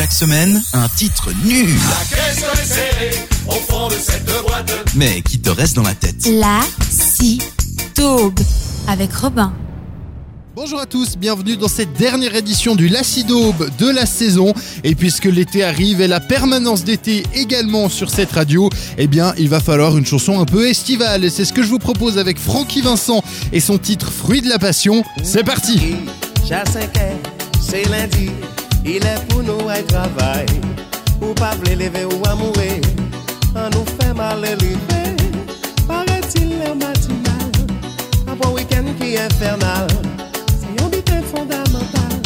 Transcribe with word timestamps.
Chaque 0.00 0.12
semaine, 0.14 0.62
un 0.72 0.88
titre 0.88 1.28
nul. 1.44 1.68
au 3.46 3.52
fond 3.52 3.88
de 3.88 3.94
cette 4.00 4.24
boîte. 4.24 4.72
Mais 4.94 5.20
qui 5.20 5.38
te 5.38 5.50
reste 5.50 5.76
dans 5.76 5.82
la 5.82 5.94
tête. 5.94 6.26
La 6.26 6.60
si 6.88 7.42
taube 7.94 8.40
avec 8.88 9.12
Robin. 9.12 9.52
Bonjour 10.56 10.80
à 10.80 10.86
tous, 10.86 11.18
bienvenue 11.18 11.58
dans 11.58 11.68
cette 11.68 11.92
dernière 11.92 12.34
édition 12.34 12.76
du 12.76 12.88
Lacidaube 12.88 13.68
de 13.78 13.90
la 13.90 14.06
saison. 14.06 14.54
Et 14.84 14.94
puisque 14.94 15.26
l'été 15.26 15.64
arrive 15.64 16.00
et 16.00 16.08
la 16.08 16.20
permanence 16.20 16.82
d'été 16.82 17.22
également 17.34 17.90
sur 17.90 18.08
cette 18.08 18.32
radio, 18.32 18.70
eh 18.96 19.06
bien 19.06 19.34
il 19.36 19.50
va 19.50 19.60
falloir 19.60 19.98
une 19.98 20.06
chanson 20.06 20.40
un 20.40 20.46
peu 20.46 20.66
estivale. 20.66 21.26
Et 21.26 21.30
c'est 21.30 21.44
ce 21.44 21.52
que 21.52 21.62
je 21.62 21.68
vous 21.68 21.78
propose 21.78 22.16
avec 22.16 22.38
Francky 22.38 22.80
Vincent 22.80 23.22
et 23.52 23.60
son 23.60 23.76
titre 23.76 24.10
Fruit 24.10 24.40
de 24.40 24.48
la 24.48 24.58
Passion. 24.58 25.04
C'est 25.22 25.44
parti 25.44 25.94
c'est 27.70 27.88
lundi, 27.88 28.30
il 28.84 29.04
est 29.04 29.26
pour 29.28 29.42
nous 29.42 29.68
à 29.68 29.82
travail. 29.82 30.46
Ou 31.22 31.34
pas 31.34 31.54
lever 31.64 32.04
ou 32.04 32.28
amourer, 32.28 32.80
on 33.54 33.68
nous 33.76 33.84
fait 34.00 34.14
mal 34.14 34.44
élever. 34.44 35.16
Paraît-il 35.86 36.58
le 36.58 36.74
matinal, 36.74 37.50
un 38.26 38.34
bon 38.36 38.54
week-end 38.54 38.84
qui 38.98 39.14
est 39.14 39.20
infernal. 39.20 39.86
C'est 40.48 40.82
un 40.82 40.88
but 40.88 41.10
fondamental. 41.30 42.20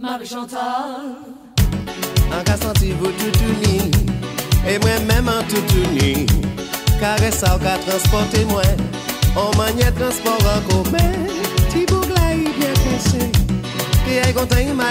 Marie-Chantal. 0.00 1.16
En 2.32 2.42
cas 2.42 2.56
senti 2.56 2.92
vous 2.92 3.06
tout 3.06 3.38
uni, 3.44 3.90
et 4.66 4.78
moi-même 4.80 5.28
en 5.28 5.42
tout 5.48 5.62
uni. 5.76 6.26
Caresse 6.98 7.38
ça, 7.38 7.54
au 7.54 7.58
cas 7.58 7.78
transporter 7.86 8.44
moi, 8.46 8.62
on 9.36 9.56
maniait 9.56 9.92
transport 9.92 10.42
en 10.56 10.60
commun. 10.68 11.12
Petit 11.68 11.86
bouglaï 11.86 12.48
bien 12.58 12.74
cassé. 12.74 13.30
Et 14.10 14.16
elle 14.24 14.34
content, 14.34 14.56
il 14.60 14.74
m'a 14.74 14.90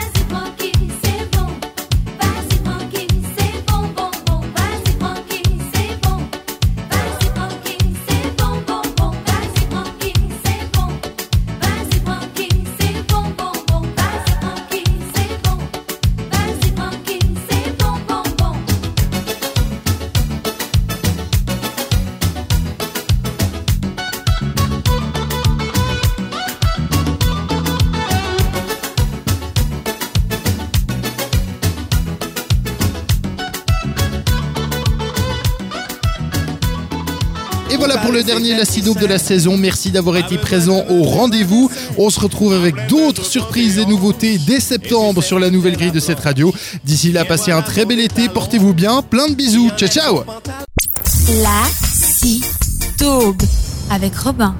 Voilà 37.81 37.97
pour 37.97 38.11
le 38.11 38.21
dernier 38.21 38.55
Lacidaube 38.55 38.99
de 38.99 39.07
la 39.07 39.17
saison. 39.17 39.57
Merci 39.57 39.89
d'avoir 39.89 40.15
été 40.15 40.37
présent 40.37 40.85
au 40.87 41.01
rendez-vous. 41.01 41.71
On 41.97 42.11
se 42.11 42.19
retrouve 42.19 42.53
avec 42.53 42.75
d'autres 42.87 43.25
surprises 43.25 43.79
et 43.79 43.87
nouveautés 43.87 44.37
dès 44.37 44.59
septembre 44.59 45.23
sur 45.23 45.39
la 45.39 45.49
nouvelle 45.49 45.75
grille 45.75 45.91
de 45.91 45.99
cette 45.99 46.19
radio. 46.19 46.53
D'ici 46.83 47.11
là, 47.11 47.25
passez 47.25 47.51
un 47.51 47.63
très 47.63 47.85
bel 47.85 47.99
été. 47.99 48.29
Portez-vous 48.29 48.75
bien. 48.75 49.01
Plein 49.01 49.27
de 49.27 49.33
bisous. 49.33 49.71
Ciao, 49.77 49.89
ciao. 49.89 50.23
La 51.41 51.63
taube 52.99 53.41
avec 53.89 54.15
Robin. 54.15 54.55